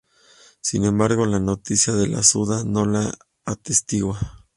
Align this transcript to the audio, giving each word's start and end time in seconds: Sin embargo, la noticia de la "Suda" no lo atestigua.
Sin 0.61 0.83
embargo, 0.85 1.27
la 1.27 1.39
noticia 1.39 1.93
de 1.93 2.07
la 2.07 2.23
"Suda" 2.23 2.63
no 2.63 2.85
lo 2.85 3.01
atestigua. 3.45 4.47